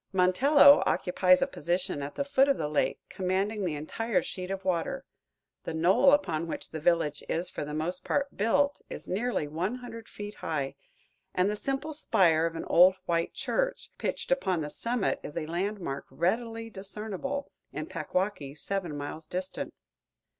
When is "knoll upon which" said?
5.75-6.71